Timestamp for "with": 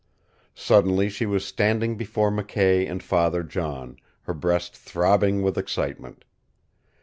5.43-5.59